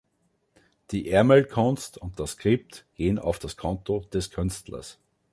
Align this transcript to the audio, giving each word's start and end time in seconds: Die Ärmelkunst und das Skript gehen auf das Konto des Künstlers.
Die 0.89 1.09
Ärmelkunst 1.09 1.99
und 1.99 2.19
das 2.19 2.31
Skript 2.31 2.87
gehen 2.95 3.19
auf 3.19 3.37
das 3.37 3.55
Konto 3.55 3.99
des 4.11 4.31
Künstlers. 4.31 4.97